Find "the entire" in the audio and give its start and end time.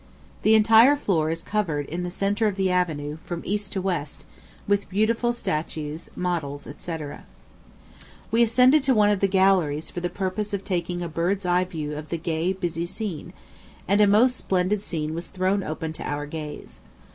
0.41-0.95